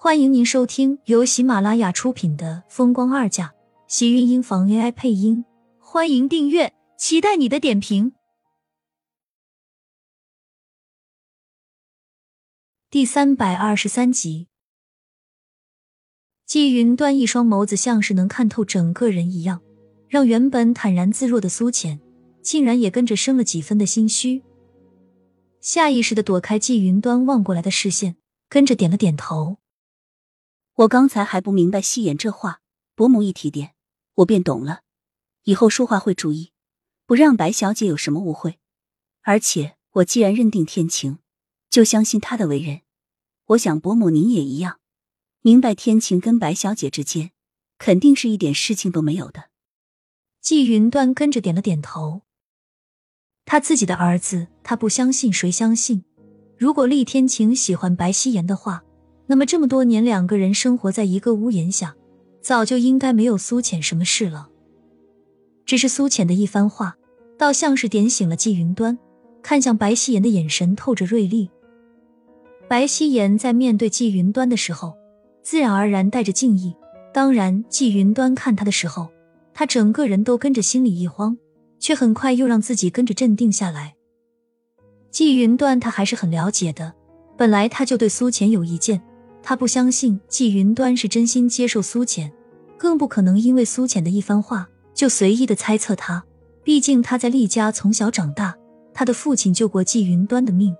[0.00, 3.46] 欢迎您收听由喜马拉雅出品的《风光二嫁》，
[3.88, 5.44] 喜运音房 AI 配音。
[5.80, 8.12] 欢迎订阅，期待你的点评。
[12.88, 14.46] 第三百二十三集，
[16.46, 19.60] 季云端一双眸子像是能看透整个人一样，
[20.06, 21.98] 让原本坦然自若的苏浅
[22.40, 24.44] 竟然也跟着生了几分的心虚。
[25.60, 28.14] 下意识的躲开季云端望过来的视线，
[28.48, 29.56] 跟着点了点头。
[30.78, 32.60] 我刚才还不明白戏言这话，
[32.94, 33.74] 伯母一提点，
[34.14, 34.82] 我便懂了。
[35.42, 36.52] 以后说话会注意，
[37.04, 38.60] 不让白小姐有什么误会。
[39.22, 41.18] 而且我既然认定天晴，
[41.68, 42.82] 就相信他的为人。
[43.46, 44.78] 我想伯母您也一样，
[45.40, 47.32] 明白天晴跟白小姐之间
[47.76, 49.50] 肯定是一点事情都没有的。
[50.40, 52.22] 季云端跟着点了点头。
[53.44, 56.04] 他自己的儿子，他不相信，谁相信？
[56.56, 58.84] 如果厉天晴喜欢白希言的话，
[59.28, 61.94] 那么这么多年两个人生活在一个屋檐下，
[62.40, 64.48] 早就应该没有苏浅什么事了。
[65.64, 66.96] 只是苏浅的一番话，
[67.38, 68.98] 倒像是点醒了季云端，
[69.40, 71.48] 看向白希言的眼神透着锐利。
[72.66, 74.94] 白希言在面对季云端的时候，
[75.42, 76.74] 自然而然带着敬意。
[77.14, 79.08] 当然，季云端看他的时候，
[79.54, 81.38] 他整个人都跟着心里一慌。
[81.80, 83.94] 却很快又让自己跟着镇定下来。
[85.12, 86.92] 季云端他还是很了解的，
[87.36, 89.00] 本来他就对苏浅有意见，
[89.42, 92.32] 他不相信季云端是真心接受苏浅，
[92.76, 96.24] 更不可能因为苏浅的一番话就随意的猜测他。
[96.62, 98.56] 毕竟他在厉家从小长大，
[98.92, 100.76] 他的父亲救过季云端的命。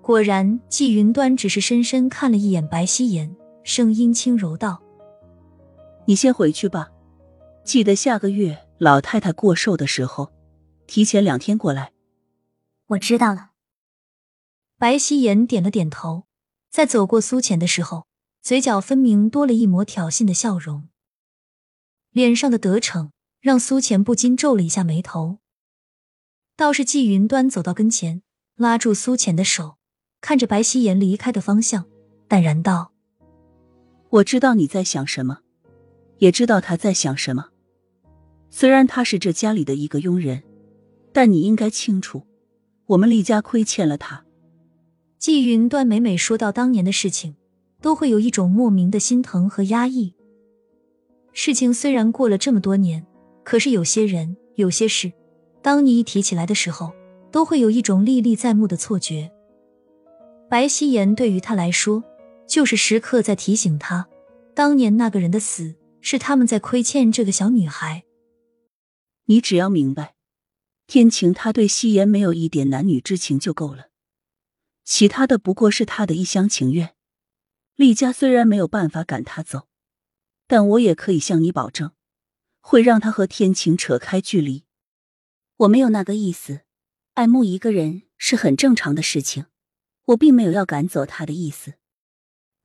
[0.00, 4.80] 果然，季云端只是深深看了一眼白希言，声音轻柔道
[6.06, 6.88] ：“你先回去吧，
[7.64, 10.32] 记得下个月。”老太太过寿的时候，
[10.86, 11.92] 提前两天过来。
[12.86, 13.50] 我知道了。
[14.78, 16.24] 白希言点了点头，
[16.70, 18.06] 在走过苏浅的时候，
[18.40, 20.88] 嘴角分明多了一抹挑衅的笑容，
[22.12, 25.38] 脸上的得逞让苏浅不禁皱了一下眉头。
[26.56, 28.22] 倒是季云端走到跟前，
[28.54, 29.78] 拉住苏浅的手，
[30.20, 31.86] 看着白希言离开的方向，
[32.28, 32.92] 淡然道
[34.10, 35.40] ：“我知道你在想什么，
[36.18, 37.48] 也知道他在想什么。”
[38.48, 40.42] 虽然他是这家里的一个佣人，
[41.12, 42.26] 但你应该清楚，
[42.86, 44.24] 我们厉家亏欠了他。
[45.20, 47.36] 季云端每每说到当年的事情，
[47.82, 50.14] 都会有一种莫名的心疼和压抑。
[51.34, 53.06] 事情虽然过了这么多年，
[53.44, 55.12] 可是有些人、有些事，
[55.60, 56.90] 当你一提起来的时候，
[57.30, 59.30] 都会有一种历历在目的错觉。
[60.48, 62.02] 白希言对于他来说，
[62.48, 64.08] 就是时刻在提醒他，
[64.54, 68.04] 当年那个人的死，是他们在亏欠这个小女孩。
[69.26, 70.14] 你只要明白，
[70.86, 73.89] 天晴他对夕颜没有一点男女之情就够了，
[74.84, 76.94] 其他的不过是他的一厢情愿。
[77.76, 79.68] 厉家虽然没有办法赶他走，
[80.46, 81.92] 但我也可以向你保证，
[82.60, 84.64] 会让他和天晴扯开距离。
[85.58, 86.60] 我没有那个意思，
[87.14, 89.46] 爱慕一个人是很正常的事情，
[90.06, 91.74] 我并没有要赶走他的意思。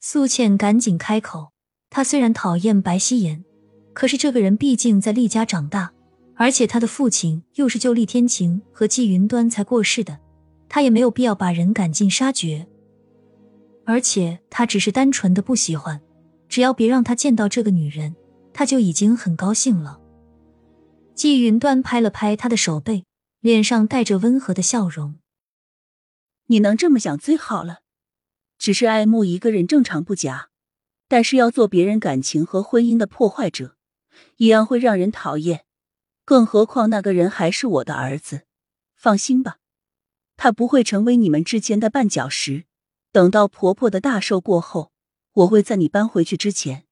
[0.00, 1.52] 苏倩赶紧开口，
[1.90, 3.44] 她虽然讨厌白希言，
[3.92, 5.92] 可是这个人毕竟在厉家长大。
[6.34, 10.18] 而且他的父亲又是救厉天晴和季云端才过世的，
[10.74, 12.66] 他也没有必要把人赶尽杀绝。
[13.84, 16.00] 而且他只是单纯的不喜欢，
[16.48, 18.16] 只要别让他见到这个女人，
[18.54, 20.00] 他就已经很高兴了。
[21.14, 23.04] 季云端拍了拍他的手背，
[23.40, 25.16] 脸上带着温和的笑容
[26.48, 27.80] ：“你能这么想最好了，
[28.56, 30.48] 只是爱慕一个人正常不假，
[31.06, 33.76] 但是要做别人感情和婚姻的破坏者，
[34.38, 35.66] 一样会让人讨厌。”
[36.24, 38.42] 更何况那个人还是我的儿子，
[38.96, 39.58] 放心吧，
[40.42, 42.64] 他不会成为你们之间的绊脚石。
[43.12, 44.90] 等到婆婆的大寿过后，
[45.34, 46.84] 我会在你搬回去之前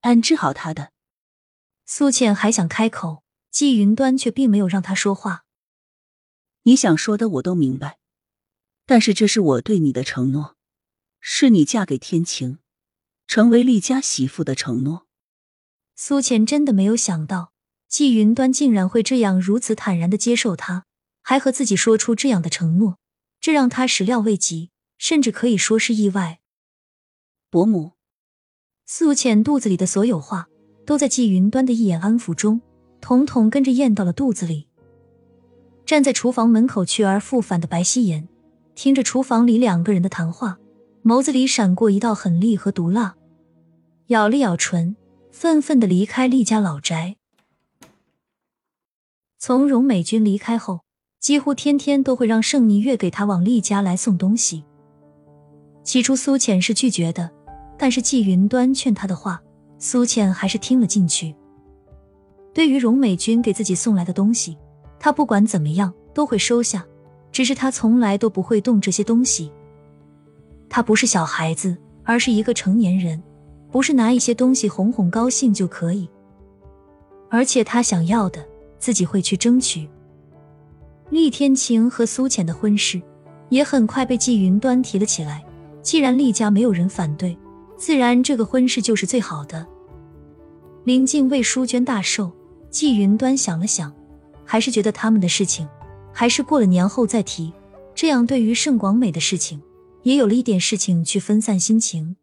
[0.00, 0.90] 安置好他的。
[1.86, 3.22] 苏倩还想开口，
[3.52, 5.44] 季云端却并没有让她说话。
[6.64, 8.00] 你想说的我都明白，
[8.84, 10.56] 但是这是我对你的承诺，
[11.20, 12.58] 是你嫁给天晴，
[13.28, 15.06] 成为厉家媳妇的承诺。
[15.94, 17.52] 苏倩真的没有想到。
[17.86, 20.87] 季云端竟然会这样如此坦然的接受他，
[21.28, 22.96] 还和自己说出这样的承诺，
[23.38, 26.40] 这让他始料未及，甚至可以说是意外。
[27.50, 27.92] 伯母，
[28.86, 30.48] 素浅肚子里的所有话，
[30.86, 32.62] 都在季云端的一眼安抚中，
[33.02, 34.68] 统统跟着咽到了肚子里。
[35.84, 38.26] 站在厨房门口去而复返的白希言，
[38.74, 40.58] 听着厨房里两个人的谈话，
[41.04, 43.16] 眸子里闪过一道狠厉和毒辣，
[44.06, 44.96] 咬了咬唇，
[45.30, 47.16] 愤愤的离开厉家老宅。
[49.38, 50.80] 从荣美君离开后，
[51.20, 54.64] 几乎天天都会让盛霓月给他往厉家来送东西。
[55.82, 57.28] 起初苏浅是拒绝的，
[57.76, 59.42] 但是季云端劝他的话，
[59.78, 61.34] 苏倩还是听了进去。
[62.54, 64.56] 对于荣美君给自己送来的东西，
[65.00, 66.86] 他不管怎么样都会收下，
[67.32, 69.50] 只是他从来都不会动这些东西。
[70.68, 73.20] 他不是小孩子，而是一个成年人，
[73.72, 76.08] 不是拿一些东西哄哄高兴就可以。
[77.28, 78.46] 而且他想要的，
[78.78, 79.88] 自己会去争取。
[81.10, 83.00] 厉天晴和苏浅的婚事
[83.48, 85.44] 也很快被季云端提了起来。
[85.82, 87.36] 既然厉家没有人反对，
[87.76, 89.66] 自然这个婚事就是最好的。
[90.84, 92.32] 临近魏淑娟大寿。
[92.70, 93.90] 季云端想了想，
[94.44, 95.66] 还是觉得他们的事情
[96.12, 97.50] 还是过了年后再提，
[97.94, 99.62] 这样对于盛广美的事情
[100.02, 102.16] 也有了一点事情去分散心情。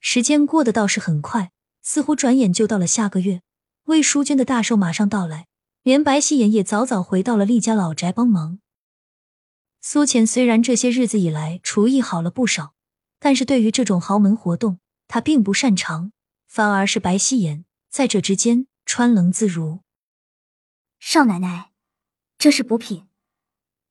[0.00, 1.50] 时间过得倒是很快，
[1.82, 3.42] 似乎转眼就到了下个月。
[3.84, 5.44] 魏淑娟的大寿马上到来，
[5.84, 8.58] 连白希言也早早回到了厉家老宅帮忙。
[9.82, 12.72] 苏浅虽然这些日子以来厨艺好了不少，
[13.18, 14.78] 但是对于这种豪门活动，
[15.08, 16.10] 她并不擅长，
[16.48, 17.66] 反而是白希言。
[17.90, 19.80] 在这之间穿棱自如。
[20.98, 21.70] 少奶奶，
[22.38, 23.06] 这是补品，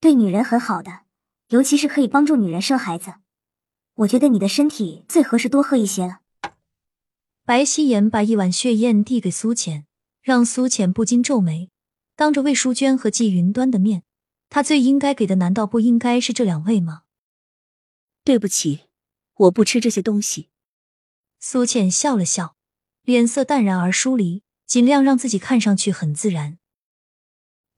[0.01, 1.01] 对女人很好的，
[1.49, 3.13] 尤其是可以帮助女人生孩子。
[3.93, 6.21] 我觉得你的身体最合适多喝一些了。
[7.45, 9.85] 白希言把一碗血燕递给苏浅，
[10.23, 11.69] 让苏浅不禁皱眉。
[12.15, 14.03] 当着魏淑娟和季云端的面，
[14.49, 17.03] 他最应该给的难道不应该是这两位吗？
[18.23, 18.85] 对不起，
[19.35, 20.49] 我不吃这些东西。
[21.39, 22.55] 苏浅笑了笑。
[23.03, 26.57] 脸色淡然而疏离，尽量让自己看上去很自然。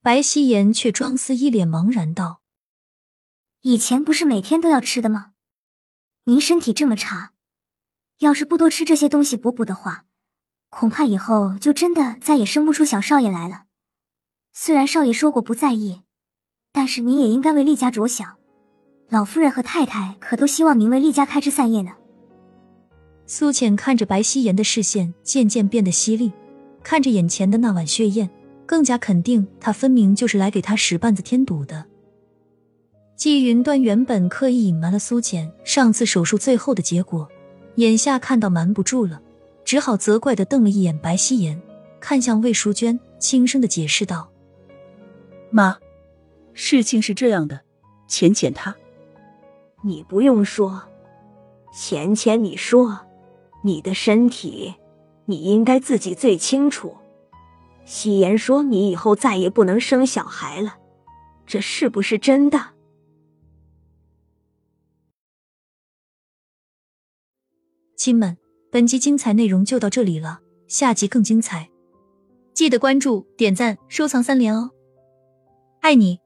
[0.03, 2.43] 白希言却装似一脸茫然道
[3.61, 5.31] ：“以前不是每天都要吃的吗？
[6.25, 7.33] 您身体这么差，
[8.19, 10.05] 要是不多吃这些东西补补的话，
[10.69, 13.64] 恐怕以后就真的再也生不出小少爷来了。
[14.57, 15.99] 虽然少爷说过不在意，
[16.71, 18.37] 但是您也应该为厉家着想。
[19.09, 21.91] 老夫人和太太可都希望您为厉家开枝散叶呢。”
[23.27, 26.31] 苏浅看着白希言的视线渐渐变得犀利，
[26.81, 28.29] 看着眼前的那碗血宴，
[28.65, 31.85] 更加肯定他分明就是来给他使绊子添堵的。
[33.17, 37.27] 季云端原本刻意隐瞒了苏浅上次手术最后的结果，
[37.75, 39.21] 眼下看到瞒不住了，
[39.65, 41.61] 只好责怪的瞪了一眼白希言，
[41.99, 44.29] 看向魏淑娟，轻声的解释道
[45.55, 45.79] ：“妈，
[46.51, 47.61] 事情是这样的，
[48.09, 48.75] 浅浅她，
[49.83, 50.83] 你不用说，
[51.73, 52.99] 浅浅你说。”
[53.63, 54.75] 你的身体，
[55.25, 56.97] 你应该自己最清楚。
[57.83, 60.77] 夕颜说你以后再也不能生小孩了，
[61.47, 62.75] 这是不是真的？
[67.97, 68.37] 亲们，
[68.71, 71.71] 本集精彩内容就到这里了，下集更精彩，
[72.53, 74.74] 记得关注、点赞、收藏三连哦！
[75.85, 76.24] 爱你。